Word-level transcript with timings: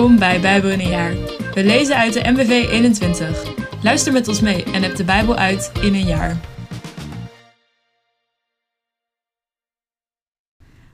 Welkom 0.00 0.18
bij 0.18 0.40
Bijbel 0.40 0.70
in 0.70 0.80
een 0.80 0.88
jaar. 0.88 1.14
We 1.54 1.64
lezen 1.64 1.96
uit 1.96 2.12
de 2.12 2.30
MBV 2.30 2.68
21. 2.70 3.54
Luister 3.82 4.12
met 4.12 4.28
ons 4.28 4.40
mee 4.40 4.64
en 4.64 4.82
heb 4.82 4.96
de 4.96 5.04
Bijbel 5.04 5.36
uit 5.36 5.72
in 5.82 5.94
een 5.94 6.06
jaar. 6.06 6.40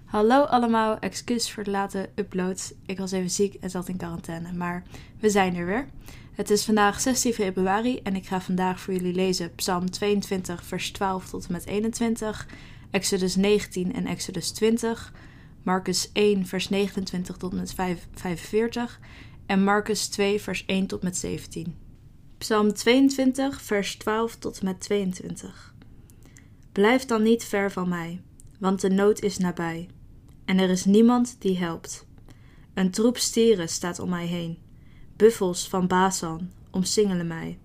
Hallo 0.05 0.43
allemaal, 0.43 0.99
excuus 0.99 1.51
voor 1.51 1.65
de 1.65 1.71
late 1.71 2.11
uploads. 2.15 2.73
Ik 2.87 2.99
was 2.99 3.13
even 3.13 3.31
ziek 3.31 3.55
en 3.55 3.71
zat 3.71 3.89
in 3.89 3.97
quarantaine, 3.97 4.53
maar 4.53 4.83
we 5.21 5.31
zijn 5.31 5.57
er 5.57 5.67
weer. 5.67 5.87
Het 6.35 6.51
is 6.51 6.65
vandaag 6.65 7.01
16 7.01 7.33
februari 7.33 8.01
en 8.03 8.17
ik 8.17 8.27
ga 8.27 8.41
vandaag 8.41 8.81
voor 8.81 8.95
jullie 8.95 9.15
lezen 9.15 9.55
Psalm 9.55 9.91
22, 9.91 10.65
vers 10.65 10.91
12 10.91 11.29
tot 11.29 11.47
en 11.47 11.53
met 11.53 11.67
21, 11.67 12.47
Exodus 12.91 13.37
19 13.37 13.95
en 13.95 14.07
Exodus 14.07 14.51
20, 14.51 15.13
Marcus 15.67 16.11
1, 16.13 16.47
vers 16.47 16.69
29 16.69 17.37
tot 17.37 17.53
met 17.53 17.75
45 17.75 19.01
en 19.47 19.65
Marcus 19.65 20.09
2, 20.09 20.41
vers 20.41 20.65
1 20.67 20.87
tot 20.87 21.03
met 21.03 21.17
17. 21.17 21.77
Psalm 22.39 22.73
22, 22.73 23.63
vers 23.63 23.97
12 23.97 24.37
tot 24.37 24.63
met 24.63 24.81
22. 24.81 25.75
Blijf 26.73 27.05
dan 27.05 27.23
niet 27.23 27.45
ver 27.45 27.73
van 27.73 27.89
mij, 27.89 28.23
want 28.59 28.81
de 28.81 28.91
nood 28.91 29.21
is 29.21 29.39
nabij, 29.39 29.89
en 30.45 30.59
er 30.59 30.71
is 30.71 30.85
niemand 30.85 31.37
die 31.39 31.59
helpt. 31.59 32.07
Een 32.75 32.91
troep 32.91 33.17
stieren 33.17 33.69
staat 33.69 33.99
om 33.99 34.09
mij 34.09 34.27
heen, 34.27 34.59
buffels 35.17 35.69
van 35.69 35.87
Basan 35.87 36.51
omsingelen 36.71 37.27
mij. 37.27 37.59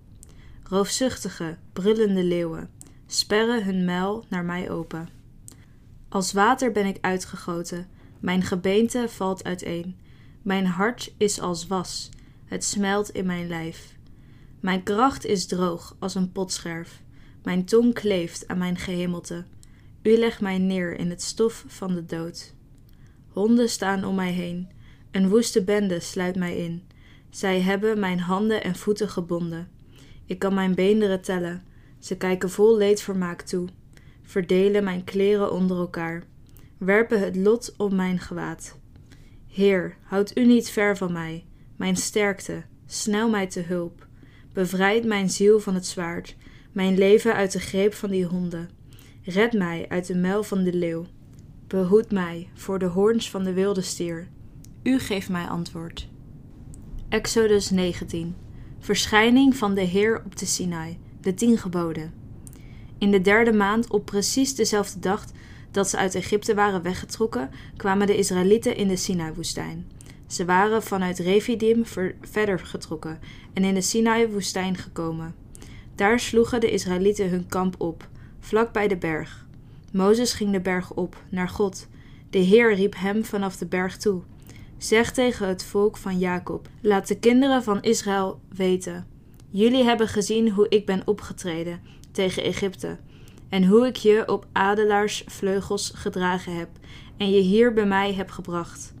Roofzuchtige, 0.62 1.56
brullende 1.72 2.24
leeuwen 2.24 2.70
sperren 3.06 3.64
hun 3.64 3.84
muil 3.84 4.24
naar 4.28 4.44
mij 4.44 4.70
open. 4.70 5.21
Als 6.12 6.32
water 6.32 6.72
ben 6.72 6.86
ik 6.86 6.98
uitgegoten, 7.00 7.88
mijn 8.20 8.42
gebeente 8.42 9.08
valt 9.08 9.44
uiteen. 9.44 9.96
Mijn 10.42 10.66
hart 10.66 11.14
is 11.16 11.40
als 11.40 11.66
was, 11.66 12.08
het 12.44 12.64
smelt 12.64 13.10
in 13.10 13.26
mijn 13.26 13.48
lijf. 13.48 13.96
Mijn 14.60 14.82
kracht 14.82 15.24
is 15.24 15.46
droog 15.46 15.96
als 15.98 16.14
een 16.14 16.32
potscherf, 16.32 17.02
mijn 17.42 17.64
tong 17.64 17.94
kleeft 17.94 18.48
aan 18.48 18.58
mijn 18.58 18.76
gehemelte. 18.76 19.44
U 20.02 20.16
legt 20.16 20.40
mij 20.40 20.58
neer 20.58 20.98
in 20.98 21.10
het 21.10 21.22
stof 21.22 21.64
van 21.66 21.94
de 21.94 22.04
dood. 22.04 22.54
Honden 23.28 23.68
staan 23.68 24.04
om 24.04 24.14
mij 24.14 24.32
heen, 24.32 24.68
een 25.10 25.28
woeste 25.28 25.64
bende 25.64 26.00
sluit 26.00 26.36
mij 26.36 26.56
in. 26.56 26.82
Zij 27.30 27.60
hebben 27.60 27.98
mijn 27.98 28.20
handen 28.20 28.62
en 28.62 28.76
voeten 28.76 29.08
gebonden. 29.08 29.68
Ik 30.26 30.38
kan 30.38 30.54
mijn 30.54 30.74
beenderen 30.74 31.20
tellen, 31.20 31.62
ze 31.98 32.16
kijken 32.16 32.50
vol 32.50 32.76
leedvermaak 32.76 33.42
toe 33.42 33.68
verdelen 34.32 34.84
mijn 34.84 35.04
kleren 35.04 35.52
onder 35.52 35.78
elkaar, 35.78 36.22
werpen 36.78 37.20
het 37.20 37.36
lot 37.36 37.74
om 37.76 37.94
mijn 37.94 38.18
gewaad. 38.18 38.78
Heer, 39.48 39.96
houd 40.02 40.36
u 40.38 40.46
niet 40.46 40.70
ver 40.70 40.96
van 40.96 41.12
mij, 41.12 41.44
mijn 41.76 41.96
sterkte, 41.96 42.62
snel 42.86 43.30
mij 43.30 43.46
te 43.46 43.60
hulp. 43.60 44.06
Bevrijd 44.52 45.04
mijn 45.04 45.30
ziel 45.30 45.60
van 45.60 45.74
het 45.74 45.86
zwaard, 45.86 46.36
mijn 46.72 46.98
leven 46.98 47.34
uit 47.34 47.52
de 47.52 47.60
greep 47.60 47.94
van 47.94 48.10
die 48.10 48.24
honden. 48.24 48.70
Red 49.24 49.52
mij 49.52 49.86
uit 49.88 50.06
de 50.06 50.16
muil 50.16 50.42
van 50.42 50.62
de 50.62 50.72
leeuw. 50.72 51.06
Behoed 51.66 52.10
mij 52.10 52.48
voor 52.54 52.78
de 52.78 52.86
hoorns 52.86 53.30
van 53.30 53.44
de 53.44 53.52
wilde 53.52 53.82
stier. 53.82 54.28
U 54.82 54.98
geeft 54.98 55.28
mij 55.28 55.46
antwoord. 55.46 56.08
Exodus 57.08 57.70
19. 57.70 58.34
Verschijning 58.78 59.56
van 59.56 59.74
de 59.74 59.80
Heer 59.80 60.22
op 60.24 60.36
de 60.36 60.46
Sinai, 60.46 60.98
de 61.20 61.34
tien 61.34 61.58
geboden. 61.58 62.21
In 63.02 63.10
de 63.10 63.20
derde 63.20 63.52
maand, 63.52 63.90
op 63.90 64.04
precies 64.04 64.54
dezelfde 64.54 64.98
dag 64.98 65.24
dat 65.70 65.88
ze 65.88 65.96
uit 65.96 66.14
Egypte 66.14 66.54
waren 66.54 66.82
weggetrokken, 66.82 67.50
kwamen 67.76 68.06
de 68.06 68.16
Israëlieten 68.16 68.76
in 68.76 68.88
de 68.88 68.96
Sinai-woestijn. 68.96 69.86
Ze 70.26 70.44
waren 70.44 70.82
vanuit 70.82 71.18
Refidim 71.18 71.84
verder 72.20 72.58
getrokken 72.58 73.18
en 73.52 73.64
in 73.64 73.74
de 73.74 73.80
Sinai-woestijn 73.80 74.76
gekomen. 74.76 75.34
Daar 75.94 76.20
sloegen 76.20 76.60
de 76.60 76.70
Israëlieten 76.70 77.28
hun 77.28 77.46
kamp 77.46 77.80
op, 77.80 78.08
vlak 78.40 78.72
bij 78.72 78.88
de 78.88 78.96
berg. 78.96 79.46
Mozes 79.92 80.32
ging 80.32 80.52
de 80.52 80.60
berg 80.60 80.92
op, 80.92 81.22
naar 81.28 81.48
God. 81.48 81.88
De 82.30 82.38
Heer 82.38 82.74
riep 82.74 82.94
hem 82.96 83.24
vanaf 83.24 83.56
de 83.56 83.66
berg 83.66 83.96
toe. 83.96 84.22
Zeg 84.78 85.12
tegen 85.12 85.48
het 85.48 85.64
volk 85.64 85.96
van 85.96 86.18
Jacob: 86.18 86.68
Laat 86.80 87.08
de 87.08 87.18
kinderen 87.18 87.62
van 87.62 87.82
Israël 87.82 88.40
weten. 88.48 89.06
Jullie 89.50 89.84
hebben 89.84 90.08
gezien 90.08 90.50
hoe 90.50 90.66
ik 90.68 90.86
ben 90.86 91.02
opgetreden 91.04 92.00
tegen 92.12 92.42
Egypte, 92.42 92.98
en 93.48 93.66
hoe 93.66 93.86
ik 93.86 93.96
je 93.96 94.22
op 94.26 94.46
adelaarsvleugels 94.52 95.92
gedragen 95.94 96.56
heb 96.56 96.68
en 97.16 97.30
je 97.30 97.40
hier 97.40 97.72
bij 97.72 97.86
mij 97.86 98.14
heb 98.14 98.30
gebracht. 98.30 98.94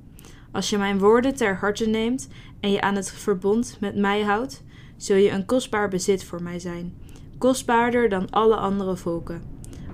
Als 0.52 0.70
je 0.70 0.78
mijn 0.78 0.98
woorden 0.98 1.34
ter 1.34 1.56
harte 1.56 1.86
neemt 1.86 2.28
en 2.60 2.70
je 2.70 2.80
aan 2.80 2.94
het 2.94 3.12
verbond 3.12 3.76
met 3.80 3.96
mij 3.96 4.22
houdt, 4.22 4.62
zul 4.96 5.16
je 5.16 5.30
een 5.30 5.46
kostbaar 5.46 5.88
bezit 5.88 6.24
voor 6.24 6.42
mij 6.42 6.58
zijn, 6.58 6.94
kostbaarder 7.38 8.08
dan 8.08 8.30
alle 8.30 8.56
andere 8.56 8.96
volken, 8.96 9.42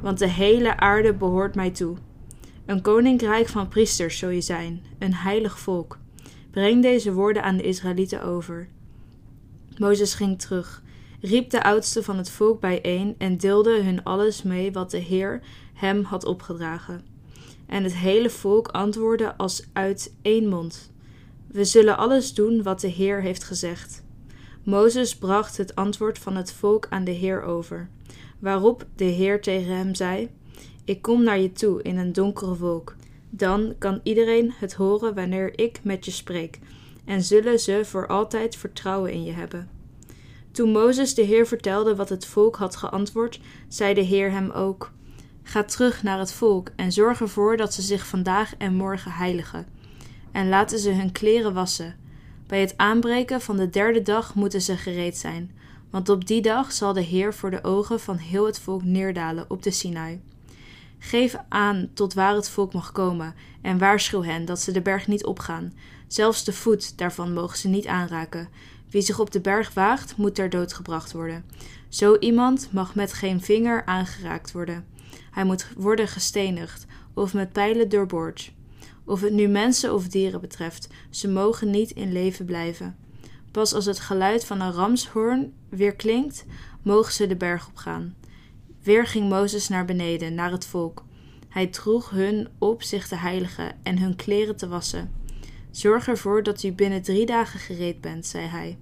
want 0.02 0.18
de 0.18 0.28
hele 0.28 0.76
aarde 0.76 1.14
behoort 1.14 1.54
mij 1.54 1.70
toe. 1.70 1.96
Een 2.66 2.82
koninkrijk 2.82 3.48
van 3.48 3.68
priesters 3.68 4.18
zul 4.18 4.28
je 4.28 4.40
zijn, 4.40 4.82
een 4.98 5.14
heilig 5.14 5.58
volk. 5.58 5.98
Breng 6.50 6.82
deze 6.82 7.12
woorden 7.12 7.42
aan 7.42 7.56
de 7.56 7.62
Israëlieten 7.62 8.22
over. 8.22 8.68
Mozes 9.76 10.14
ging 10.14 10.38
terug 10.38 10.82
riep 11.20 11.50
de 11.50 11.62
oudste 11.62 12.02
van 12.02 12.16
het 12.16 12.30
volk 12.30 12.60
bijeen 12.60 13.14
en 13.18 13.36
deelde 13.36 13.82
hun 13.82 14.04
alles 14.04 14.42
mee 14.42 14.72
wat 14.72 14.90
de 14.90 14.98
Heer 14.98 15.40
hem 15.74 16.02
had 16.02 16.24
opgedragen. 16.24 17.04
En 17.66 17.82
het 17.82 17.94
hele 17.94 18.30
volk 18.30 18.68
antwoordde 18.68 19.36
als 19.36 19.66
uit 19.72 20.14
één 20.22 20.48
mond: 20.48 20.92
We 21.46 21.64
zullen 21.64 21.96
alles 21.96 22.34
doen 22.34 22.62
wat 22.62 22.80
de 22.80 22.88
Heer 22.88 23.22
heeft 23.22 23.44
gezegd. 23.44 24.02
Mozes 24.62 25.16
bracht 25.16 25.56
het 25.56 25.74
antwoord 25.74 26.18
van 26.18 26.36
het 26.36 26.52
volk 26.52 26.86
aan 26.90 27.04
de 27.04 27.10
Heer 27.10 27.42
over, 27.42 27.88
waarop 28.38 28.86
de 28.96 29.04
Heer 29.04 29.40
tegen 29.40 29.76
hem 29.76 29.94
zei: 29.94 30.28
Ik 30.84 31.02
kom 31.02 31.22
naar 31.22 31.38
je 31.38 31.52
toe 31.52 31.82
in 31.82 31.96
een 31.96 32.12
donkere 32.12 32.56
wolk. 32.56 32.96
Dan 33.30 33.74
kan 33.78 34.00
iedereen 34.02 34.52
het 34.56 34.74
horen 34.74 35.14
wanneer 35.14 35.58
ik 35.58 35.80
met 35.82 36.04
je 36.04 36.10
spreek, 36.10 36.58
en 37.04 37.22
zullen 37.22 37.58
ze 37.58 37.80
voor 37.84 38.06
altijd 38.06 38.56
vertrouwen 38.56 39.12
in 39.12 39.24
je 39.24 39.32
hebben. 39.32 39.77
Toen 40.58 40.70
Mozes 40.70 41.14
de 41.14 41.22
Heer 41.22 41.46
vertelde 41.46 41.96
wat 41.96 42.08
het 42.08 42.26
volk 42.26 42.56
had 42.56 42.76
geantwoord, 42.76 43.40
zei 43.68 43.94
de 43.94 44.00
Heer 44.00 44.30
hem 44.30 44.50
ook: 44.50 44.92
Ga 45.42 45.64
terug 45.64 46.02
naar 46.02 46.18
het 46.18 46.32
volk 46.32 46.70
en 46.76 46.92
zorg 46.92 47.20
ervoor 47.20 47.56
dat 47.56 47.74
ze 47.74 47.82
zich 47.82 48.06
vandaag 48.06 48.56
en 48.56 48.74
morgen 48.74 49.12
heiligen. 49.12 49.66
En 50.32 50.48
laten 50.48 50.78
ze 50.78 50.90
hun 50.90 51.12
kleren 51.12 51.54
wassen. 51.54 51.96
Bij 52.46 52.60
het 52.60 52.74
aanbreken 52.76 53.40
van 53.40 53.56
de 53.56 53.70
derde 53.70 54.02
dag 54.02 54.34
moeten 54.34 54.62
ze 54.62 54.76
gereed 54.76 55.16
zijn, 55.16 55.50
want 55.90 56.08
op 56.08 56.26
die 56.26 56.42
dag 56.42 56.72
zal 56.72 56.92
de 56.92 57.00
Heer 57.00 57.34
voor 57.34 57.50
de 57.50 57.64
ogen 57.64 58.00
van 58.00 58.16
heel 58.16 58.46
het 58.46 58.58
volk 58.58 58.84
neerdalen 58.84 59.44
op 59.48 59.62
de 59.62 59.70
Sinai. 59.70 60.20
Geef 60.98 61.36
aan 61.48 61.90
tot 61.94 62.14
waar 62.14 62.34
het 62.34 62.48
volk 62.48 62.72
mag 62.72 62.92
komen 62.92 63.34
en 63.62 63.78
waarschuw 63.78 64.22
hen 64.22 64.44
dat 64.44 64.60
ze 64.60 64.72
de 64.72 64.82
berg 64.82 65.06
niet 65.06 65.24
opgaan. 65.24 65.72
Zelfs 66.06 66.44
de 66.44 66.52
voet 66.52 66.98
daarvan 66.98 67.32
mogen 67.32 67.58
ze 67.58 67.68
niet 67.68 67.86
aanraken. 67.86 68.48
Wie 68.90 69.02
zich 69.02 69.20
op 69.20 69.30
de 69.30 69.40
berg 69.40 69.74
waagt, 69.74 70.16
moet 70.16 70.34
ter 70.34 70.50
dood 70.50 70.72
gebracht 70.72 71.12
worden. 71.12 71.44
Zo 71.88 72.16
iemand 72.18 72.72
mag 72.72 72.94
met 72.94 73.12
geen 73.12 73.40
vinger 73.40 73.84
aangeraakt 73.84 74.52
worden. 74.52 74.86
Hij 75.30 75.44
moet 75.44 75.66
worden 75.76 76.08
gestenigd 76.08 76.86
of 77.14 77.34
met 77.34 77.52
pijlen 77.52 77.88
doorboord. 77.88 78.52
Of 79.04 79.20
het 79.20 79.32
nu 79.32 79.46
mensen 79.46 79.94
of 79.94 80.08
dieren 80.08 80.40
betreft, 80.40 80.88
ze 81.10 81.28
mogen 81.28 81.70
niet 81.70 81.90
in 81.90 82.12
leven 82.12 82.44
blijven. 82.44 82.96
Pas 83.50 83.74
als 83.74 83.84
het 83.84 84.00
geluid 84.00 84.44
van 84.44 84.60
een 84.60 84.72
ramshoorn 84.72 85.52
weer 85.68 85.96
klinkt, 85.96 86.44
mogen 86.82 87.12
ze 87.12 87.26
de 87.26 87.36
berg 87.36 87.68
opgaan. 87.68 88.16
Weer 88.82 89.06
ging 89.06 89.28
Mozes 89.28 89.68
naar 89.68 89.84
beneden, 89.84 90.34
naar 90.34 90.50
het 90.50 90.66
volk. 90.66 91.04
Hij 91.48 91.66
droeg 91.66 92.10
hun 92.10 92.48
op 92.58 92.82
zich 92.82 93.08
te 93.08 93.16
heiligen 93.16 93.76
en 93.82 93.98
hun 93.98 94.16
kleren 94.16 94.56
te 94.56 94.68
wassen. 94.68 95.17
Zorg 95.78 96.08
ervoor 96.08 96.42
dat 96.42 96.62
u 96.62 96.72
binnen 96.72 97.02
drie 97.02 97.26
dagen 97.26 97.60
gereed 97.60 98.00
bent, 98.00 98.26
zei 98.26 98.46
hij, 98.46 98.78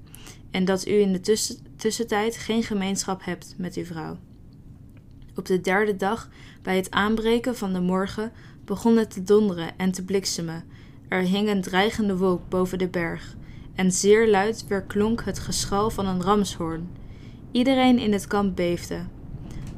en 0.50 0.64
dat 0.64 0.86
u 0.86 0.92
in 0.92 1.12
de 1.12 1.20
tussentijd 1.76 2.36
geen 2.36 2.62
gemeenschap 2.62 3.24
hebt 3.24 3.54
met 3.58 3.74
uw 3.74 3.84
vrouw. 3.84 4.18
Op 5.34 5.46
de 5.46 5.60
derde 5.60 5.96
dag, 5.96 6.28
bij 6.62 6.76
het 6.76 6.90
aanbreken 6.90 7.56
van 7.56 7.72
de 7.72 7.80
morgen, 7.80 8.32
begon 8.64 8.96
het 8.96 9.10
te 9.10 9.22
donderen 9.22 9.78
en 9.78 9.92
te 9.92 10.04
bliksemen. 10.04 10.64
Er 11.08 11.20
hing 11.20 11.48
een 11.48 11.60
dreigende 11.62 12.16
wolk 12.16 12.48
boven 12.48 12.78
de 12.78 12.88
berg, 12.88 13.36
en 13.74 13.92
zeer 13.92 14.30
luid 14.30 14.66
weerklonk 14.68 15.24
het 15.24 15.38
geschal 15.38 15.90
van 15.90 16.06
een 16.06 16.22
ramshoorn. 16.22 16.90
Iedereen 17.50 17.98
in 17.98 18.12
het 18.12 18.26
kamp 18.26 18.56
beefde. 18.56 19.04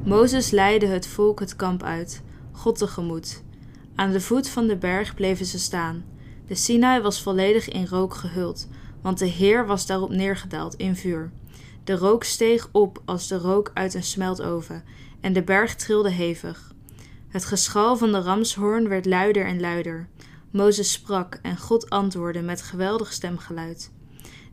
Mozes 0.04 0.50
leidde 0.50 0.86
het 0.86 1.06
volk 1.06 1.40
het 1.40 1.56
kamp 1.56 1.82
uit, 1.82 2.22
God 2.52 2.78
tegemoet. 2.78 3.42
Aan 3.94 4.10
de 4.10 4.20
voet 4.20 4.48
van 4.48 4.66
de 4.66 4.76
berg 4.76 5.14
bleven 5.14 5.46
ze 5.46 5.58
staan. 5.58 6.16
De 6.48 6.54
Sinai 6.54 7.00
was 7.00 7.22
volledig 7.22 7.68
in 7.68 7.86
rook 7.86 8.14
gehuld, 8.14 8.68
want 9.02 9.18
de 9.18 9.26
Heer 9.26 9.66
was 9.66 9.86
daarop 9.86 10.10
neergedaald 10.10 10.74
in 10.74 10.96
vuur. 10.96 11.30
De 11.84 11.96
rook 11.96 12.24
steeg 12.24 12.68
op 12.72 13.02
als 13.04 13.28
de 13.28 13.38
rook 13.38 13.70
uit 13.74 13.94
een 13.94 14.02
smeltoven, 14.02 14.84
en 15.20 15.32
de 15.32 15.42
berg 15.42 15.74
trilde 15.74 16.10
hevig. 16.10 16.74
Het 17.28 17.44
geschal 17.44 17.96
van 17.96 18.12
de 18.12 18.20
ramshoorn 18.20 18.88
werd 18.88 19.06
luider 19.06 19.46
en 19.46 19.60
luider. 19.60 20.08
Mozes 20.50 20.92
sprak 20.92 21.38
en 21.42 21.58
God 21.58 21.90
antwoordde 21.90 22.42
met 22.42 22.62
geweldig 22.62 23.12
stemgeluid. 23.12 23.90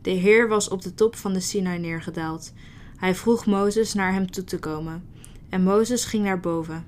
De 0.01 0.09
Heer 0.09 0.48
was 0.48 0.68
op 0.68 0.81
de 0.81 0.94
top 0.94 1.15
van 1.15 1.33
de 1.33 1.39
Sinai 1.39 1.80
neergedaald. 1.80 2.53
Hij 2.95 3.15
vroeg 3.15 3.45
Mozes 3.45 3.94
naar 3.94 4.13
hem 4.13 4.31
toe 4.31 4.44
te 4.44 4.59
komen. 4.59 5.03
En 5.50 5.63
Mozes 5.63 6.06
ging 6.06 6.24
naar 6.24 6.39
boven. 6.39 6.86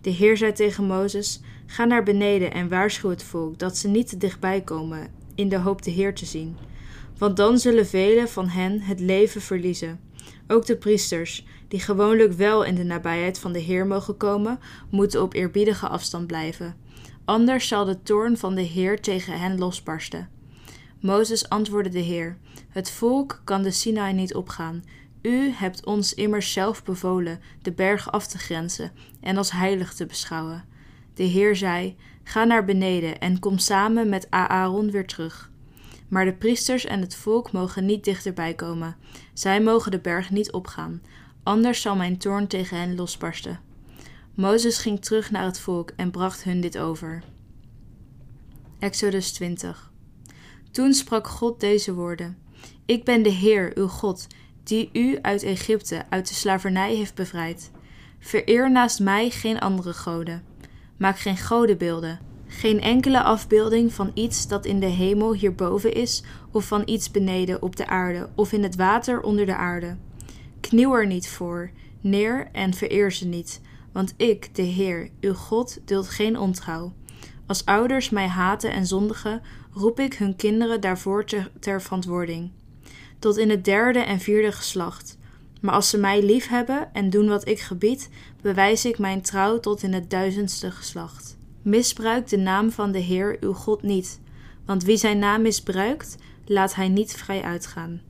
De 0.00 0.10
Heer 0.10 0.36
zei 0.36 0.52
tegen 0.52 0.84
Mozes: 0.84 1.40
Ga 1.66 1.84
naar 1.84 2.02
beneden 2.02 2.52
en 2.52 2.68
waarschuw 2.68 3.10
het 3.10 3.22
volk 3.22 3.58
dat 3.58 3.76
ze 3.76 3.88
niet 3.88 4.08
te 4.08 4.16
dichtbij 4.16 4.60
komen, 4.60 5.10
in 5.34 5.48
de 5.48 5.58
hoop 5.58 5.82
de 5.82 5.90
Heer 5.90 6.14
te 6.14 6.26
zien. 6.26 6.56
Want 7.18 7.36
dan 7.36 7.58
zullen 7.58 7.86
velen 7.86 8.28
van 8.28 8.48
hen 8.48 8.80
het 8.80 9.00
leven 9.00 9.40
verliezen. 9.40 10.00
Ook 10.48 10.66
de 10.66 10.76
priesters, 10.76 11.46
die 11.68 11.80
gewoonlijk 11.80 12.32
wel 12.32 12.64
in 12.64 12.74
de 12.74 12.84
nabijheid 12.84 13.38
van 13.38 13.52
de 13.52 13.58
Heer 13.58 13.86
mogen 13.86 14.16
komen, 14.16 14.58
moeten 14.90 15.22
op 15.22 15.34
eerbiedige 15.34 15.88
afstand 15.88 16.26
blijven. 16.26 16.76
Anders 17.24 17.68
zal 17.68 17.84
de 17.84 18.02
toorn 18.02 18.38
van 18.38 18.54
de 18.54 18.62
Heer 18.62 19.00
tegen 19.00 19.40
hen 19.40 19.58
losbarsten. 19.58 20.28
Mozes 21.00 21.48
antwoordde 21.48 21.90
de 21.90 21.98
Heer: 21.98 22.38
Het 22.68 22.90
volk 22.90 23.40
kan 23.44 23.62
de 23.62 23.70
Sinai 23.70 24.14
niet 24.14 24.34
opgaan. 24.34 24.84
U 25.22 25.50
hebt 25.50 25.86
ons 25.86 26.14
immers 26.14 26.52
zelf 26.52 26.84
bevolen 26.84 27.40
de 27.62 27.72
berg 27.72 28.12
af 28.12 28.26
te 28.26 28.38
grenzen 28.38 28.92
en 29.20 29.36
als 29.36 29.50
heilig 29.50 29.94
te 29.94 30.06
beschouwen. 30.06 30.64
De 31.16 31.22
Heer 31.22 31.56
zei: 31.56 31.96
Ga 32.24 32.44
naar 32.44 32.64
beneden 32.64 33.18
en 33.18 33.38
kom 33.38 33.58
samen 33.58 34.08
met 34.08 34.26
Aaron 34.30 34.90
weer 34.90 35.06
terug. 35.06 35.50
Maar 36.08 36.24
de 36.24 36.32
priesters 36.32 36.84
en 36.84 37.00
het 37.00 37.14
volk 37.14 37.52
mogen 37.52 37.86
niet 37.86 38.04
dichterbij 38.04 38.54
komen. 38.54 38.96
Zij 39.32 39.60
mogen 39.60 39.90
de 39.90 39.98
berg 39.98 40.30
niet 40.30 40.52
opgaan, 40.52 41.02
anders 41.42 41.80
zal 41.80 41.96
mijn 41.96 42.18
toorn 42.18 42.46
tegen 42.46 42.78
hen 42.78 42.94
losbarsten. 42.94 43.60
Mozes 44.34 44.78
ging 44.78 45.00
terug 45.00 45.30
naar 45.30 45.44
het 45.44 45.60
volk 45.60 45.90
en 45.96 46.10
bracht 46.10 46.42
hun 46.42 46.60
dit 46.60 46.78
over. 46.78 47.22
Exodus 48.78 49.32
20. 49.32 49.92
Toen 50.70 50.92
sprak 50.92 51.26
God 51.26 51.60
deze 51.60 51.94
woorden: 51.94 52.38
Ik 52.86 53.04
ben 53.04 53.22
de 53.22 53.30
Heer, 53.30 53.72
uw 53.74 53.88
God, 53.88 54.26
die 54.62 54.90
u 54.92 55.18
uit 55.22 55.42
Egypte, 55.42 56.04
uit 56.08 56.28
de 56.28 56.34
slavernij 56.34 56.94
heeft 56.94 57.14
bevrijd. 57.14 57.70
Vereer 58.18 58.70
naast 58.70 59.00
mij 59.00 59.30
geen 59.30 59.58
andere 59.58 59.92
goden. 59.92 60.54
Maak 60.96 61.18
geen 61.18 61.38
godenbeelden, 61.38 62.18
geen 62.46 62.80
enkele 62.80 63.22
afbeelding 63.22 63.92
van 63.92 64.10
iets 64.14 64.48
dat 64.48 64.64
in 64.64 64.80
de 64.80 64.86
hemel 64.86 65.34
hierboven 65.34 65.92
is, 65.92 66.22
of 66.50 66.66
van 66.66 66.82
iets 66.84 67.10
beneden 67.10 67.62
op 67.62 67.76
de 67.76 67.86
aarde, 67.86 68.28
of 68.34 68.52
in 68.52 68.62
het 68.62 68.76
water 68.76 69.22
onder 69.22 69.46
de 69.46 69.56
aarde. 69.56 69.96
Knieuw 70.60 70.94
er 70.94 71.06
niet 71.06 71.28
voor, 71.28 71.70
neer 72.00 72.48
en 72.52 72.74
vereer 72.74 73.12
ze 73.12 73.26
niet, 73.26 73.60
want 73.92 74.14
ik, 74.16 74.54
de 74.54 74.62
Heer, 74.62 75.10
uw 75.20 75.34
God, 75.34 75.78
duld 75.84 76.08
geen 76.08 76.38
ontrouw. 76.38 76.92
Als 77.46 77.64
ouders 77.64 78.10
mij 78.10 78.26
haten 78.26 78.72
en 78.72 78.86
zondigen, 78.86 79.42
roep 79.72 80.00
ik 80.00 80.14
hun 80.14 80.36
kinderen 80.36 80.80
daarvoor 80.80 81.24
ter, 81.24 81.50
ter 81.60 81.82
verantwoording. 81.82 82.50
Tot 83.18 83.36
in 83.36 83.50
het 83.50 83.64
derde 83.64 83.98
en 83.98 84.20
vierde 84.20 84.52
geslacht. 84.52 85.18
Maar 85.60 85.74
als 85.74 85.90
ze 85.90 85.98
mij 85.98 86.22
lief 86.22 86.48
hebben 86.48 86.88
en 86.92 87.10
doen 87.10 87.28
wat 87.28 87.48
ik 87.48 87.60
gebied, 87.60 88.08
bewijs 88.42 88.84
ik 88.84 88.98
mijn 88.98 89.20
trouw 89.20 89.60
tot 89.60 89.82
in 89.82 89.92
het 89.92 90.10
duizendste 90.10 90.70
geslacht. 90.70 91.36
Misbruik 91.62 92.28
de 92.28 92.36
naam 92.36 92.70
van 92.70 92.92
de 92.92 92.98
Heer 92.98 93.36
uw 93.40 93.52
God 93.52 93.82
niet, 93.82 94.20
want 94.64 94.84
wie 94.84 94.96
zijn 94.96 95.18
naam 95.18 95.42
misbruikt, 95.42 96.16
laat 96.44 96.74
hij 96.74 96.88
niet 96.88 97.12
vrij 97.12 97.42
uitgaan. 97.42 98.00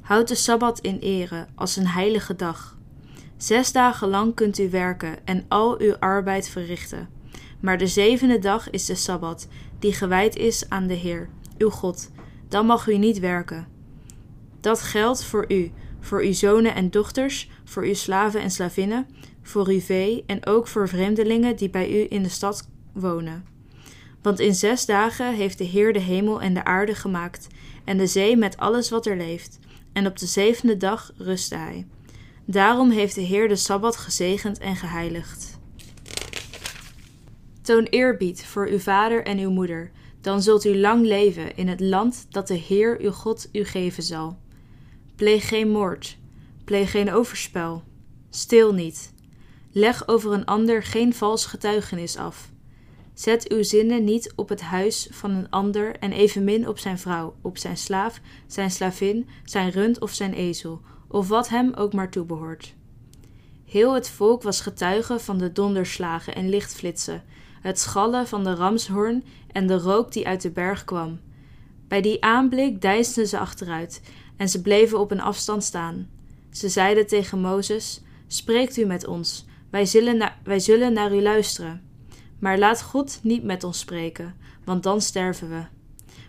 Houd 0.00 0.28
de 0.28 0.34
sabbat 0.34 0.80
in 0.80 0.98
ere 0.98 1.46
als 1.54 1.76
een 1.76 1.86
heilige 1.86 2.36
dag. 2.36 2.76
Zes 3.36 3.72
dagen 3.72 4.08
lang 4.08 4.34
kunt 4.34 4.58
u 4.58 4.70
werken 4.70 5.26
en 5.26 5.44
al 5.48 5.80
uw 5.80 5.96
arbeid 5.98 6.48
verrichten. 6.48 7.08
Maar 7.60 7.78
de 7.78 7.86
zevende 7.86 8.38
dag 8.38 8.70
is 8.70 8.84
de 8.84 8.94
sabbat, 8.94 9.48
die 9.78 9.92
gewijd 9.92 10.36
is 10.36 10.68
aan 10.68 10.86
de 10.86 10.94
Heer, 10.94 11.28
uw 11.58 11.70
God. 11.70 12.10
Dan 12.48 12.66
mag 12.66 12.88
u 12.88 12.98
niet 12.98 13.18
werken. 13.18 13.66
Dat 14.60 14.80
geldt 14.80 15.24
voor 15.24 15.44
u, 15.48 15.72
voor 16.02 16.22
uw 16.22 16.32
zonen 16.32 16.74
en 16.74 16.90
dochters, 16.90 17.48
voor 17.64 17.82
uw 17.82 17.94
slaven 17.94 18.40
en 18.40 18.50
slavinnen, 18.50 19.06
voor 19.42 19.68
uw 19.68 19.80
vee 19.80 20.24
en 20.26 20.46
ook 20.46 20.66
voor 20.66 20.88
vreemdelingen 20.88 21.56
die 21.56 21.70
bij 21.70 22.02
u 22.02 22.06
in 22.08 22.22
de 22.22 22.28
stad 22.28 22.68
wonen. 22.92 23.44
Want 24.22 24.40
in 24.40 24.54
zes 24.54 24.86
dagen 24.86 25.34
heeft 25.34 25.58
de 25.58 25.64
Heer 25.64 25.92
de 25.92 25.98
hemel 25.98 26.40
en 26.40 26.54
de 26.54 26.64
aarde 26.64 26.94
gemaakt, 26.94 27.46
en 27.84 27.98
de 27.98 28.06
zee 28.06 28.36
met 28.36 28.56
alles 28.56 28.90
wat 28.90 29.06
er 29.06 29.16
leeft, 29.16 29.58
en 29.92 30.06
op 30.06 30.18
de 30.18 30.26
zevende 30.26 30.76
dag 30.76 31.12
rustte 31.16 31.56
hij. 31.56 31.86
Daarom 32.44 32.90
heeft 32.90 33.14
de 33.14 33.20
Heer 33.20 33.48
de 33.48 33.56
sabbat 33.56 33.96
gezegend 33.96 34.58
en 34.58 34.76
geheiligd. 34.76 35.60
Toon 37.62 37.84
eerbied 37.84 38.44
voor 38.44 38.68
uw 38.68 38.78
vader 38.78 39.24
en 39.24 39.38
uw 39.38 39.50
moeder, 39.50 39.90
dan 40.20 40.42
zult 40.42 40.64
u 40.64 40.78
lang 40.78 41.06
leven 41.06 41.56
in 41.56 41.68
het 41.68 41.80
land 41.80 42.26
dat 42.30 42.48
de 42.48 42.54
Heer 42.54 42.98
uw 43.00 43.10
God 43.10 43.48
u 43.52 43.64
geven 43.64 44.02
zal. 44.02 44.38
Pleeg 45.16 45.48
geen 45.48 45.70
moord, 45.70 46.18
pleeg 46.64 46.90
geen 46.90 47.12
overspel, 47.12 47.82
stil 48.30 48.74
niet. 48.74 49.12
Leg 49.72 50.08
over 50.08 50.32
een 50.32 50.44
ander 50.44 50.82
geen 50.82 51.14
vals 51.14 51.46
getuigenis 51.46 52.16
af. 52.16 52.50
Zet 53.14 53.48
uw 53.48 53.62
zinnen 53.62 54.04
niet 54.04 54.32
op 54.36 54.48
het 54.48 54.60
huis 54.60 55.08
van 55.10 55.30
een 55.30 55.50
ander 55.50 55.96
en 55.98 56.12
evenmin 56.12 56.68
op 56.68 56.78
zijn 56.78 56.98
vrouw, 56.98 57.34
op 57.42 57.58
zijn 57.58 57.76
slaaf, 57.76 58.20
zijn 58.46 58.70
slavin, 58.70 59.28
zijn 59.44 59.70
rund 59.70 60.00
of 60.00 60.10
zijn 60.10 60.32
ezel, 60.32 60.80
of 61.08 61.28
wat 61.28 61.48
hem 61.48 61.72
ook 61.74 61.92
maar 61.92 62.10
toebehoort. 62.10 62.74
Heel 63.64 63.94
het 63.94 64.10
volk 64.10 64.42
was 64.42 64.60
getuige 64.60 65.18
van 65.18 65.38
de 65.38 65.52
donderslagen 65.52 66.34
en 66.34 66.48
lichtflitsen, 66.48 67.24
het 67.60 67.78
schallen 67.78 68.26
van 68.26 68.44
de 68.44 68.54
ramshoorn 68.54 69.24
en 69.52 69.66
de 69.66 69.78
rook 69.78 70.12
die 70.12 70.26
uit 70.26 70.42
de 70.42 70.50
berg 70.50 70.84
kwam. 70.84 71.20
Bij 71.88 72.00
die 72.00 72.24
aanblik 72.24 72.80
deinsden 72.80 73.26
ze 73.26 73.38
achteruit 73.38 74.02
en 74.42 74.48
ze 74.48 74.62
bleven 74.62 74.98
op 74.98 75.10
een 75.10 75.20
afstand 75.20 75.64
staan. 75.64 76.08
Ze 76.50 76.68
zeiden 76.68 77.06
tegen 77.06 77.40
Mozes: 77.40 78.00
Spreekt 78.26 78.76
u 78.76 78.84
met 78.84 79.06
ons, 79.06 79.44
wij 79.70 79.86
zullen, 79.86 80.32
wij 80.44 80.58
zullen 80.58 80.92
naar 80.92 81.14
u 81.14 81.22
luisteren. 81.22 81.82
Maar 82.38 82.58
laat 82.58 82.82
God 82.82 83.20
niet 83.22 83.44
met 83.44 83.64
ons 83.64 83.78
spreken, 83.78 84.34
want 84.64 84.82
dan 84.82 85.00
sterven 85.00 85.48
we. 85.48 85.62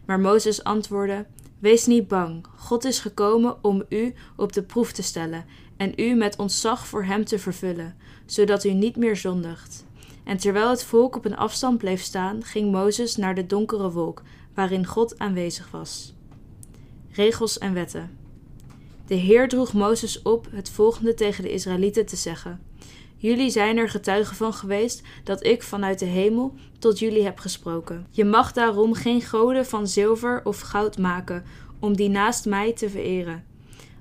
Maar 0.06 0.20
Mozes 0.20 0.64
antwoordde: 0.64 1.26
Wees 1.60 1.86
niet 1.86 2.08
bang, 2.08 2.46
God 2.58 2.86
is 2.86 3.00
gekomen 3.00 3.64
om 3.64 3.84
u 3.90 4.14
op 4.36 4.54
de 4.54 4.64
proef 4.64 4.92
te 4.92 5.04
stellen 5.04 5.46
en 5.78 5.94
u 5.96 6.14
met 6.16 6.36
ontzag 6.36 6.88
voor 6.88 7.04
hem 7.04 7.26
te 7.26 7.40
vervullen, 7.40 7.96
zodat 8.26 8.64
u 8.64 8.74
niet 8.74 8.96
meer 8.96 9.16
zondigt. 9.16 9.86
En 10.24 10.38
terwijl 10.38 10.70
het 10.70 10.84
volk 10.84 11.16
op 11.16 11.26
een 11.26 11.38
afstand 11.38 11.78
bleef 11.78 12.02
staan, 12.02 12.44
ging 12.44 12.72
Mozes 12.72 13.16
naar 13.16 13.36
de 13.36 13.46
donkere 13.46 13.92
wolk, 13.92 14.22
waarin 14.54 14.86
God 14.86 15.20
aanwezig 15.20 15.72
was. 15.72 16.13
Regels 17.16 17.58
en 17.58 17.74
wetten. 17.74 18.18
De 19.08 19.16
Heer 19.16 19.48
droeg 19.48 19.74
Mozes 19.74 20.22
op 20.22 20.48
het 20.52 20.70
volgende 20.70 21.14
tegen 21.14 21.44
de 21.44 21.52
Israëlieten 21.52 22.06
te 22.06 22.16
zeggen: 22.16 22.62
Jullie 23.18 23.50
zijn 23.50 23.78
er 23.78 23.90
getuigen 23.90 24.36
van 24.36 24.54
geweest 24.54 25.02
dat 25.24 25.46
ik 25.46 25.64
vanuit 25.64 26.00
de 26.00 26.06
hemel 26.06 26.54
tot 26.80 27.00
jullie 27.00 27.24
heb 27.24 27.40
gesproken. 27.40 28.08
Je 28.10 28.26
mag 28.26 28.52
daarom 28.52 28.94
geen 28.94 29.22
goden 29.22 29.66
van 29.66 29.88
zilver 29.88 30.42
of 30.44 30.60
goud 30.60 30.98
maken 30.98 31.44
om 31.80 31.96
die 31.96 32.10
naast 32.10 32.46
mij 32.46 32.74
te 32.74 32.90
vereren. 32.90 33.46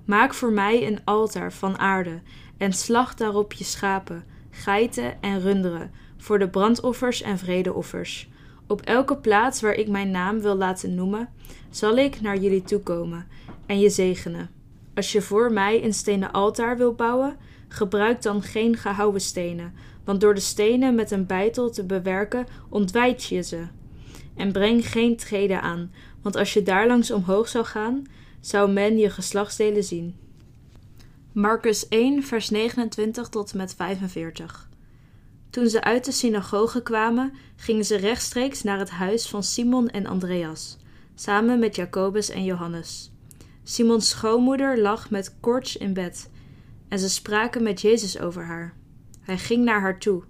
Maak 0.05 0.35
voor 0.35 0.53
mij 0.53 0.87
een 0.87 1.05
altaar 1.05 1.53
van 1.53 1.79
aarde 1.79 2.21
en 2.57 2.73
slacht 2.73 3.19
daarop 3.19 3.53
je 3.53 3.65
schapen, 3.65 4.25
geiten 4.51 5.23
en 5.23 5.41
runderen 5.41 5.91
voor 6.17 6.39
de 6.39 6.49
brandoffers 6.49 7.23
en 7.23 7.39
vredeoffers. 7.39 8.29
Op 8.67 8.81
elke 8.81 9.17
plaats 9.17 9.61
waar 9.61 9.75
ik 9.75 9.89
mijn 9.89 10.11
naam 10.11 10.41
wil 10.41 10.57
laten 10.57 10.95
noemen, 10.95 11.29
zal 11.71 11.97
ik 11.97 12.21
naar 12.21 12.37
jullie 12.37 12.63
toekomen 12.63 13.27
en 13.67 13.81
je 13.81 13.91
zegenen. 13.91 14.51
Als 14.95 15.13
je 15.13 15.23
voor 15.23 15.53
mij 15.53 15.85
een 15.85 15.95
stenen 15.95 16.33
altaar 16.33 16.77
wil 16.77 16.95
bouwen, 16.95 17.37
gebruik 17.69 18.23
dan 18.23 18.43
geen 18.43 18.77
gehouwen 18.77 19.21
stenen, 19.21 19.75
want 20.05 20.21
door 20.21 20.35
de 20.35 20.41
stenen 20.41 20.95
met 20.95 21.11
een 21.11 21.27
bijtel 21.27 21.71
te 21.71 21.85
bewerken 21.85 22.47
ontwijt 22.69 23.25
je 23.25 23.43
ze. 23.43 23.67
En 24.37 24.53
breng 24.53 24.87
geen 24.87 25.17
treden 25.17 25.63
aan, 25.63 25.93
want 26.23 26.37
als 26.37 26.53
je 26.53 26.63
daarlangs 26.63 27.11
omhoog 27.11 27.49
zou 27.49 27.65
gaan, 27.65 28.03
zou 28.41 28.71
men 28.71 28.99
je 28.99 29.11
geslachtsdelen 29.11 29.85
zien. 29.85 30.17
Marcus 31.33 31.89
1, 31.89 32.23
vers 32.23 32.51
29 32.51 33.29
tot 33.29 33.53
en 33.53 33.57
met 33.57 33.75
45. 33.75 34.69
Toen 35.53 35.69
ze 35.69 35.83
uit 35.83 36.05
de 36.05 36.13
synagoge 36.13 36.83
kwamen, 36.83 37.33
gingen 37.57 37.85
ze 37.85 37.97
rechtstreeks 37.97 38.63
naar 38.63 38.79
het 38.79 38.91
huis 38.91 39.29
van 39.29 39.43
Simon 39.43 39.89
en 39.89 40.07
Andreas, 40.07 40.79
samen 41.15 41.59
met 41.59 41.77
Jacobus 41.77 42.31
en 42.31 42.45
Johannes. 42.45 43.13
Simons 43.63 44.09
schoonmoeder 44.09 44.81
lag 44.81 45.11
met 45.11 45.37
koorts 45.41 45.77
in 45.77 45.93
bed, 45.93 46.31
en 46.89 46.99
ze 46.99 47.09
spraken 47.09 47.63
met 47.63 47.81
Jezus 47.81 48.19
over 48.19 48.45
haar. 48.45 48.75
Hij 49.21 49.39
ging 49.39 49.65
naar 49.65 49.81
haar 49.81 49.99
toe, 49.99 50.23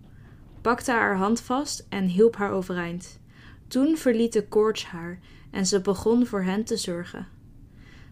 pakte 0.61 0.91
haar 0.91 1.17
hand 1.17 1.41
vast 1.41 1.87
en 1.89 2.05
hielp 2.05 2.37
haar 2.37 2.53
overeind. 2.53 3.21
Toen 3.69 3.97
verliet 3.97 4.33
de 4.33 4.49
koorts 4.49 4.85
haar 4.85 5.19
en 5.51 5.67
ze 5.67 5.81
begon 5.81 6.27
voor 6.27 6.43
hen 6.43 6.65
te 6.65 6.77
zorgen. 6.77 7.29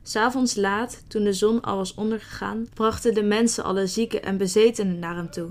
S'avonds 0.02 0.54
laat, 0.56 1.04
toen 1.08 1.24
de 1.24 1.32
zon 1.32 1.60
al 1.60 1.76
was 1.76 1.94
ondergegaan, 1.94 2.68
brachten 2.74 3.14
de 3.14 3.22
mensen 3.22 3.64
alle 3.64 3.86
zieken 3.86 4.22
en 4.22 4.36
bezetenen 4.36 4.98
naar 4.98 5.16
hem 5.16 5.30
toe. 5.30 5.50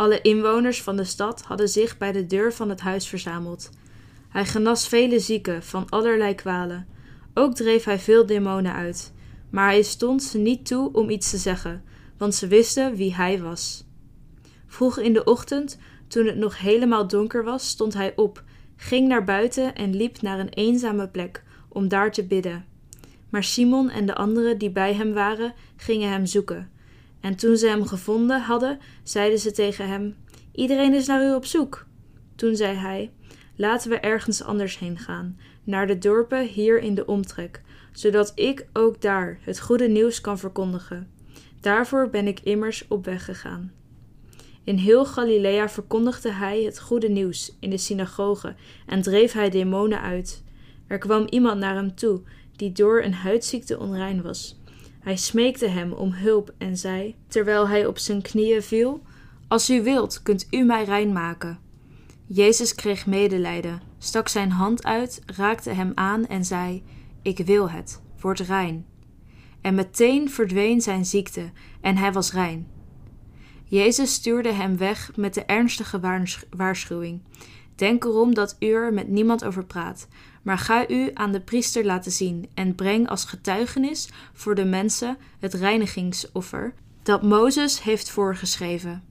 Alle 0.00 0.20
inwoners 0.20 0.82
van 0.82 0.96
de 0.96 1.04
stad 1.04 1.42
hadden 1.42 1.68
zich 1.68 1.98
bij 1.98 2.12
de 2.12 2.26
deur 2.26 2.52
van 2.52 2.68
het 2.68 2.80
huis 2.80 3.08
verzameld. 3.08 3.70
Hij 4.28 4.46
genas 4.46 4.88
vele 4.88 5.18
zieken 5.18 5.62
van 5.62 5.88
allerlei 5.88 6.34
kwalen. 6.34 6.86
Ook 7.34 7.54
dreef 7.54 7.84
hij 7.84 7.98
veel 7.98 8.26
demonen 8.26 8.72
uit. 8.72 9.12
Maar 9.50 9.68
hij 9.68 9.82
stond 9.82 10.22
ze 10.22 10.38
niet 10.38 10.66
toe 10.66 10.92
om 10.92 11.10
iets 11.10 11.30
te 11.30 11.36
zeggen, 11.36 11.82
want 12.18 12.34
ze 12.34 12.46
wisten 12.46 12.94
wie 12.94 13.14
hij 13.14 13.40
was. 13.42 13.84
Vroeg 14.66 14.98
in 14.98 15.12
de 15.12 15.24
ochtend, 15.24 15.78
toen 16.08 16.26
het 16.26 16.36
nog 16.36 16.58
helemaal 16.58 17.08
donker 17.08 17.44
was, 17.44 17.68
stond 17.68 17.94
hij 17.94 18.12
op, 18.16 18.42
ging 18.76 19.08
naar 19.08 19.24
buiten 19.24 19.74
en 19.74 19.96
liep 19.96 20.22
naar 20.22 20.38
een 20.38 20.48
eenzame 20.48 21.08
plek 21.08 21.42
om 21.68 21.88
daar 21.88 22.12
te 22.12 22.24
bidden. 22.24 22.64
Maar 23.30 23.44
Simon 23.44 23.90
en 23.90 24.06
de 24.06 24.14
anderen 24.14 24.58
die 24.58 24.70
bij 24.70 24.94
hem 24.94 25.12
waren, 25.12 25.54
gingen 25.76 26.10
hem 26.10 26.26
zoeken. 26.26 26.70
En 27.20 27.36
toen 27.36 27.56
ze 27.56 27.68
hem 27.68 27.86
gevonden 27.86 28.40
hadden, 28.40 28.78
zeiden 29.02 29.38
ze 29.38 29.52
tegen 29.52 29.88
hem: 29.88 30.16
Iedereen 30.52 30.94
is 30.94 31.06
naar 31.06 31.24
u 31.24 31.34
op 31.34 31.44
zoek. 31.44 31.86
Toen 32.36 32.56
zei 32.56 32.76
hij: 32.76 33.10
Laten 33.56 33.90
we 33.90 33.98
ergens 33.98 34.42
anders 34.42 34.78
heen 34.78 34.98
gaan, 34.98 35.38
naar 35.64 35.86
de 35.86 35.98
dorpen 35.98 36.46
hier 36.46 36.80
in 36.80 36.94
de 36.94 37.06
omtrek, 37.06 37.62
zodat 37.92 38.32
ik 38.34 38.66
ook 38.72 39.00
daar 39.00 39.38
het 39.42 39.60
goede 39.60 39.88
nieuws 39.88 40.20
kan 40.20 40.38
verkondigen. 40.38 41.10
Daarvoor 41.60 42.10
ben 42.10 42.26
ik 42.26 42.40
immers 42.40 42.88
op 42.88 43.04
weg 43.04 43.24
gegaan. 43.24 43.72
In 44.64 44.76
heel 44.76 45.06
Galilea 45.06 45.68
verkondigde 45.68 46.32
hij 46.32 46.62
het 46.62 46.80
goede 46.80 47.08
nieuws 47.08 47.56
in 47.60 47.70
de 47.70 47.78
synagoge 47.78 48.54
en 48.86 49.02
dreef 49.02 49.32
hij 49.32 49.50
demonen 49.50 50.00
uit. 50.00 50.44
Er 50.86 50.98
kwam 50.98 51.26
iemand 51.28 51.58
naar 51.58 51.74
hem 51.74 51.94
toe 51.94 52.22
die 52.56 52.72
door 52.72 53.02
een 53.02 53.14
huidziekte 53.14 53.78
onrein 53.78 54.22
was. 54.22 54.59
Hij 55.00 55.16
smeekte 55.16 55.66
hem 55.66 55.92
om 55.92 56.12
hulp 56.12 56.54
en 56.58 56.76
zei, 56.76 57.14
terwijl 57.28 57.68
hij 57.68 57.86
op 57.86 57.98
zijn 57.98 58.22
knieën 58.22 58.62
viel: 58.62 59.02
Als 59.48 59.70
u 59.70 59.82
wilt, 59.82 60.22
kunt 60.22 60.46
u 60.50 60.64
mij 60.64 60.84
rein 60.84 61.12
maken. 61.12 61.58
Jezus 62.26 62.74
kreeg 62.74 63.06
medelijden, 63.06 63.82
stak 63.98 64.28
zijn 64.28 64.50
hand 64.50 64.84
uit, 64.84 65.22
raakte 65.26 65.70
hem 65.70 65.92
aan 65.94 66.26
en 66.26 66.44
zei: 66.44 66.82
Ik 67.22 67.38
wil 67.38 67.70
het, 67.70 68.02
word 68.20 68.40
rein. 68.40 68.86
En 69.60 69.74
meteen 69.74 70.30
verdween 70.30 70.80
zijn 70.80 71.04
ziekte 71.04 71.50
en 71.80 71.96
hij 71.96 72.12
was 72.12 72.32
rein. 72.32 72.66
Jezus 73.64 74.12
stuurde 74.12 74.52
hem 74.52 74.76
weg 74.76 75.16
met 75.16 75.34
de 75.34 75.44
ernstige 75.44 76.24
waarschuwing: 76.56 77.22
Denk 77.74 78.04
erom 78.04 78.34
dat 78.34 78.56
u 78.58 78.66
er 78.66 78.92
met 78.92 79.08
niemand 79.08 79.44
over 79.44 79.64
praat, 79.64 80.08
maar 80.42 80.58
ga 80.58 80.88
u 80.88 81.10
aan 81.14 81.32
de 81.32 81.40
priester 81.40 81.84
laten 81.84 82.12
zien 82.12 82.50
en 82.54 82.74
breng 82.74 83.08
als 83.08 83.24
getuigenis 83.24 84.08
voor 84.32 84.54
de 84.54 84.64
mensen 84.64 85.16
het 85.38 85.54
reinigingsoffer 85.54 86.74
dat 87.02 87.22
Mozes 87.22 87.82
heeft 87.82 88.10
voorgeschreven. 88.10 89.02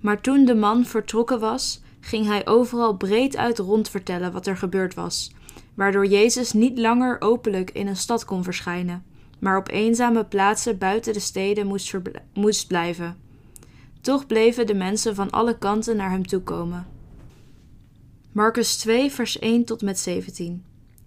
Maar 0.00 0.20
toen 0.20 0.44
de 0.44 0.54
man 0.54 0.84
vertrokken 0.84 1.40
was, 1.40 1.82
ging 2.00 2.26
hij 2.26 2.46
overal 2.46 2.96
breed 2.96 3.36
uit 3.36 3.58
rondvertellen 3.58 4.32
wat 4.32 4.46
er 4.46 4.56
gebeurd 4.56 4.94
was, 4.94 5.34
waardoor 5.74 6.06
Jezus 6.06 6.52
niet 6.52 6.78
langer 6.78 7.16
openlijk 7.20 7.70
in 7.70 7.86
een 7.86 7.96
stad 7.96 8.24
kon 8.24 8.44
verschijnen, 8.44 9.04
maar 9.38 9.58
op 9.58 9.68
eenzame 9.68 10.24
plaatsen 10.24 10.78
buiten 10.78 11.12
de 11.12 11.20
steden 11.20 11.66
moest, 11.66 11.94
moest 12.34 12.66
blijven. 12.66 13.16
Toch 14.00 14.26
bleven 14.26 14.66
de 14.66 14.74
mensen 14.74 15.14
van 15.14 15.30
alle 15.30 15.58
kanten 15.58 15.96
naar 15.96 16.10
hem 16.10 16.26
toekomen. 16.26 16.99
Marcus 18.32 18.76
2, 18.76 19.10
vers 19.10 19.38
1 19.38 19.64
tot 19.64 19.82
met 19.82 19.98
17. 19.98 20.64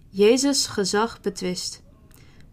Jezus 0.09 0.67
gezag 0.67 1.21
betwist. 1.21 1.83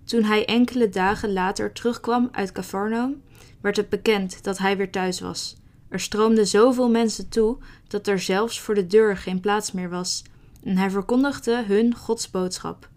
Toen 0.04 0.22
hij 0.22 0.46
enkele 0.46 0.88
dagen 0.88 1.32
later 1.32 1.72
terugkwam 1.72 2.28
uit 2.32 2.52
Cafarnaum, 2.52 3.22
werd 3.60 3.76
het 3.76 3.88
bekend 3.88 4.44
dat 4.44 4.58
hij 4.58 4.76
weer 4.76 4.90
thuis 4.90 5.20
was. 5.20 5.56
Er 5.88 6.00
stroomden 6.00 6.46
zoveel 6.46 6.90
mensen 6.90 7.28
toe 7.28 7.58
dat 7.88 8.06
er 8.06 8.18
zelfs 8.18 8.60
voor 8.60 8.74
de 8.74 8.86
deur 8.86 9.16
geen 9.16 9.40
plaats 9.40 9.72
meer 9.72 9.90
was, 9.90 10.22
en 10.62 10.76
hij 10.76 10.90
verkondigde 10.90 11.64
hun 11.64 11.94
Gods 11.94 12.30
boodschap. 12.30 12.88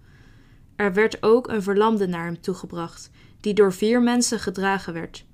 Er 0.75 0.93
werd 0.93 1.23
ook 1.23 1.47
een 1.47 1.63
verlamde 1.63 2.07
naar 2.07 2.25
hem 2.25 2.41
toegebracht, 2.41 3.09
die 3.39 3.53
door 3.53 3.73
vier 3.73 4.01
mensen 4.01 4.39
gedragen 4.39 4.93
werd. 4.93 5.25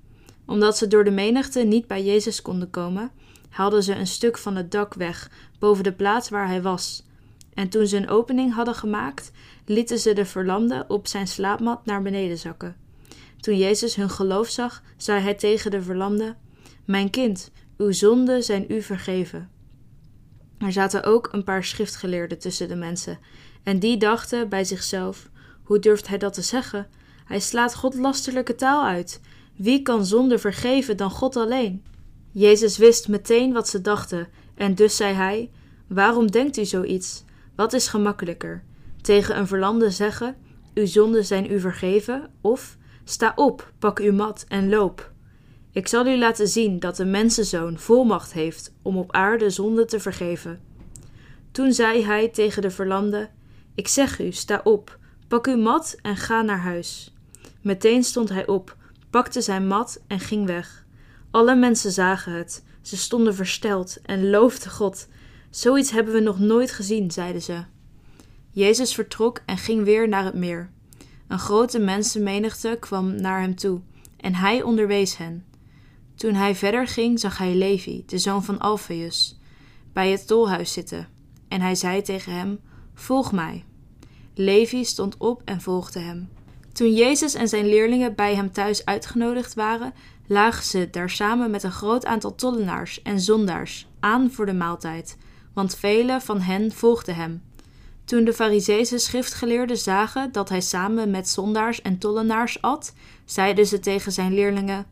Omdat 0.45 0.77
ze 0.77 0.87
door 0.87 1.03
de 1.03 1.11
menigte 1.11 1.59
niet 1.59 1.87
bij 1.87 2.03
Jezus 2.03 2.41
konden 2.41 2.69
komen, 2.69 3.11
haalden 3.49 3.83
ze 3.83 3.95
een 3.95 4.07
stuk 4.07 4.37
van 4.37 4.55
het 4.55 4.71
dak 4.71 4.93
weg 4.93 5.31
boven 5.59 5.83
de 5.83 5.93
plaats 5.93 6.29
waar 6.29 6.47
hij 6.47 6.61
was. 6.61 7.07
En 7.53 7.69
toen 7.69 7.87
ze 7.87 7.97
een 7.97 8.09
opening 8.09 8.53
hadden 8.53 8.75
gemaakt, 8.75 9.31
lieten 9.65 9.99
ze 9.99 10.13
de 10.13 10.25
verlamde 10.25 10.85
op 10.87 11.07
zijn 11.07 11.27
slaapmat 11.27 11.85
naar 11.85 12.01
beneden 12.01 12.37
zakken. 12.37 12.75
Toen 13.39 13.57
Jezus 13.57 13.95
hun 13.95 14.09
geloof 14.09 14.49
zag, 14.49 14.83
zei 14.97 15.21
hij 15.21 15.33
tegen 15.33 15.71
de 15.71 15.81
verlamde: 15.81 16.35
Mijn 16.85 17.09
kind, 17.09 17.51
uw 17.77 17.91
zonden 17.91 18.43
zijn 18.43 18.65
u 18.67 18.81
vergeven. 18.81 19.49
Er 20.57 20.71
zaten 20.71 21.03
ook 21.03 21.29
een 21.31 21.43
paar 21.43 21.63
schriftgeleerden 21.63 22.39
tussen 22.39 22.67
de 22.67 22.75
mensen, 22.75 23.19
en 23.63 23.79
die 23.79 23.97
dachten 23.97 24.49
bij 24.49 24.63
zichzelf: 24.63 25.29
Hoe 25.63 25.79
durft 25.79 26.07
hij 26.07 26.17
dat 26.17 26.33
te 26.33 26.41
zeggen? 26.41 26.87
Hij 27.25 27.39
slaat 27.39 27.75
godlasterlijke 27.75 28.55
taal 28.55 28.85
uit. 28.85 29.21
Wie 29.55 29.81
kan 29.81 30.05
zonde 30.05 30.39
vergeven 30.39 30.97
dan 30.97 31.11
God 31.11 31.35
alleen? 31.35 31.83
Jezus 32.31 32.77
wist 32.77 33.07
meteen 33.07 33.53
wat 33.53 33.67
ze 33.67 33.81
dachten, 33.81 34.27
en 34.55 34.75
dus 34.75 34.95
zei 34.95 35.13
hij: 35.13 35.51
Waarom 35.87 36.31
denkt 36.31 36.57
u 36.57 36.65
zoiets? 36.65 37.23
Wat 37.55 37.73
is 37.73 37.87
gemakkelijker? 37.87 38.63
Tegen 39.01 39.37
een 39.37 39.47
verlamde 39.47 39.91
zeggen: 39.91 40.35
Uw 40.73 40.85
zonden 40.85 41.25
zijn 41.25 41.51
u 41.51 41.59
vergeven, 41.59 42.29
of 42.41 42.77
Sta 43.09 43.33
op, 43.35 43.71
pak 43.79 43.99
uw 43.99 44.13
mat 44.13 44.45
en 44.47 44.69
loop. 44.69 45.11
Ik 45.71 45.87
zal 45.87 46.05
u 46.05 46.17
laten 46.17 46.47
zien 46.47 46.79
dat 46.79 46.95
de 46.95 47.05
mensenzoon 47.05 47.77
volmacht 47.77 48.33
heeft 48.33 48.73
om 48.81 48.97
op 48.97 49.11
aarde 49.11 49.49
zonde 49.49 49.85
te 49.85 49.99
vergeven. 49.99 50.61
Toen 51.51 51.73
zei 51.73 52.05
hij 52.05 52.27
tegen 52.27 52.61
de 52.61 52.71
verlamde: 52.71 53.29
Ik 53.75 53.87
zeg 53.87 54.19
u, 54.19 54.31
sta 54.31 54.61
op, 54.63 54.97
pak 55.27 55.47
uw 55.47 55.57
mat 55.57 55.95
en 56.01 56.15
ga 56.15 56.41
naar 56.41 56.59
huis. 56.59 57.13
Meteen 57.61 58.03
stond 58.03 58.29
hij 58.29 58.47
op, 58.47 58.77
pakte 59.09 59.41
zijn 59.41 59.67
mat 59.67 60.01
en 60.07 60.19
ging 60.19 60.45
weg. 60.45 60.85
Alle 61.31 61.55
mensen 61.55 61.91
zagen 61.91 62.33
het. 62.33 62.63
Ze 62.81 62.97
stonden 62.97 63.35
versteld 63.35 64.01
en 64.01 64.29
loofden 64.29 64.71
God. 64.71 65.07
Zoiets 65.49 65.91
hebben 65.91 66.13
we 66.13 66.19
nog 66.19 66.39
nooit 66.39 66.71
gezien, 66.71 67.11
zeiden 67.11 67.41
ze. 67.41 67.63
Jezus 68.51 68.93
vertrok 68.93 69.41
en 69.45 69.57
ging 69.57 69.83
weer 69.83 70.07
naar 70.07 70.25
het 70.25 70.33
meer. 70.33 70.69
Een 71.27 71.39
grote 71.39 71.79
mensenmenigte 71.79 72.77
kwam 72.79 73.21
naar 73.21 73.41
hem 73.41 73.55
toe 73.55 73.81
en 74.17 74.35
hij 74.35 74.61
onderwees 74.61 75.17
hen. 75.17 75.45
Toen 76.15 76.33
hij 76.33 76.55
verder 76.55 76.87
ging, 76.87 77.19
zag 77.19 77.37
hij 77.37 77.55
Levi, 77.55 78.03
de 78.05 78.17
zoon 78.17 78.43
van 78.43 78.59
Alpheus, 78.59 79.39
bij 79.93 80.11
het 80.11 80.27
tolhuis 80.27 80.73
zitten. 80.73 81.07
En 81.47 81.61
hij 81.61 81.75
zei 81.75 82.01
tegen 82.01 82.33
hem: 82.33 82.59
Volg 82.93 83.31
mij. 83.31 83.65
Levi 84.33 84.85
stond 84.85 85.17
op 85.17 85.41
en 85.45 85.61
volgde 85.61 85.99
hem. 85.99 86.29
Toen 86.73 86.93
Jezus 86.93 87.33
en 87.33 87.47
zijn 87.47 87.65
leerlingen 87.65 88.15
bij 88.15 88.35
hem 88.35 88.51
thuis 88.51 88.85
uitgenodigd 88.85 89.53
waren, 89.53 89.93
lagen 90.29 90.63
ze 90.63 90.89
daar 90.91 91.09
samen 91.09 91.51
met 91.51 91.63
een 91.63 91.71
groot 91.71 92.05
aantal 92.05 92.35
tollenaars 92.35 93.01
en 93.01 93.19
zondaars 93.19 93.87
aan 93.99 94.31
voor 94.31 94.45
de 94.45 94.53
maaltijd, 94.53 95.17
want 95.53 95.75
vele 95.75 96.21
van 96.21 96.41
hen 96.41 96.71
volgden 96.71 97.15
hem. 97.15 97.43
Toen 98.05 98.23
de 98.23 98.33
Fariseese 98.33 98.97
schriftgeleerden 98.97 99.77
zagen 99.77 100.31
dat 100.31 100.49
hij 100.49 100.61
samen 100.61 101.11
met 101.11 101.29
zondaars 101.29 101.81
en 101.81 101.97
tollenaars 101.97 102.61
at, 102.61 102.93
zeiden 103.25 103.65
ze 103.65 103.79
tegen 103.79 104.11
zijn 104.11 104.33
leerlingen: 104.33 104.85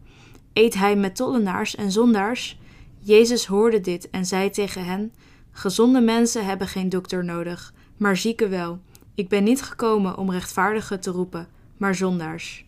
Eet 0.53 0.73
hij 0.73 0.95
met 0.95 1.15
tollenaars 1.15 1.75
en 1.75 1.91
zondaars? 1.91 2.59
Jezus 2.99 3.45
hoorde 3.45 3.81
dit 3.81 4.09
en 4.09 4.25
zei 4.25 4.49
tegen 4.49 4.85
hen: 4.85 5.13
Gezonde 5.51 6.01
mensen 6.01 6.45
hebben 6.45 6.67
geen 6.67 6.89
dokter 6.89 7.23
nodig, 7.23 7.73
maar 7.97 8.17
zieken 8.17 8.49
wel. 8.49 8.79
Ik 9.15 9.29
ben 9.29 9.43
niet 9.43 9.61
gekomen 9.61 10.17
om 10.17 10.31
rechtvaardigen 10.31 10.99
te 10.99 11.11
roepen, 11.11 11.47
maar 11.77 11.95
zondaars. 11.95 12.65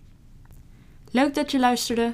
Leuk 1.12 1.36
dat 1.36 1.52
je 1.52 1.60
luisterde. 1.60 2.14